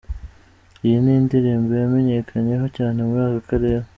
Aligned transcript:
Iyi 0.85 0.97
nindirimbo 1.03 1.71
ymenyekanyeho 1.85 2.65
cyane 2.77 2.99
muri 3.09 3.23
akarere 3.41 3.85